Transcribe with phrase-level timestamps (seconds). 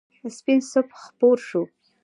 [0.35, 1.61] سپین صبح خپور شو.